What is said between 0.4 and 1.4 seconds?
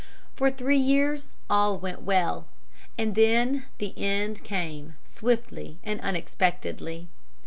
three years